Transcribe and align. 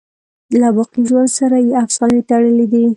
له 0.61 0.69
باقی 0.75 1.01
ژوند 1.09 1.29
سره 1.39 1.57
یې 1.65 1.73
افسانې 1.85 2.21
تړلي 2.29 2.65
دي. 2.73 2.83